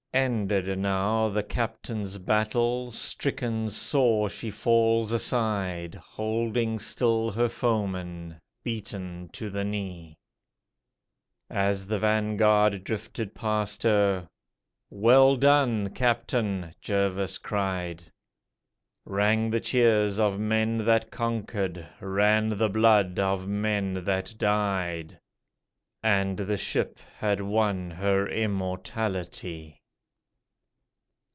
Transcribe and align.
Ended 0.13 0.77
now 0.77 1.29
the 1.29 1.41
"Captain"'s 1.41 2.17
battle, 2.17 2.91
stricken 2.91 3.69
sore 3.69 4.27
she 4.27 4.51
falls 4.51 5.13
aside 5.13 5.95
Holding 5.95 6.79
still 6.79 7.31
her 7.31 7.47
foemen, 7.47 8.41
beaten 8.61 9.29
to 9.31 9.49
the 9.49 9.63
knee: 9.63 10.17
As 11.49 11.87
the 11.87 11.97
'Vanguard' 11.97 12.83
drifted 12.83 13.33
past 13.33 13.83
her, 13.83 14.27
"Well 14.89 15.37
done, 15.37 15.91
'Captain'," 15.91 16.73
Jervis 16.81 17.37
cried, 17.37 18.11
Rang 19.05 19.49
the 19.49 19.61
cheers 19.61 20.19
of 20.19 20.37
men 20.41 20.79
that 20.79 21.09
conquered, 21.09 21.87
ran 22.01 22.49
the 22.57 22.69
blood 22.69 23.17
of 23.17 23.47
men 23.47 23.93
that 24.03 24.35
died, 24.37 25.17
And 26.03 26.35
the 26.37 26.57
ship 26.57 26.99
had 27.19 27.39
won 27.39 27.91
her 27.91 28.27
immortality. 28.27 29.77